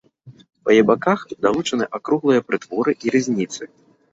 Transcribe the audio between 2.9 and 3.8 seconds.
і рызніцы.